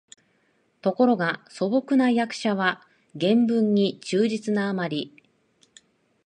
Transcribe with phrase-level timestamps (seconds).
[0.81, 2.87] ところが素朴な訳者は
[3.19, 5.13] 原文に忠実なあまり、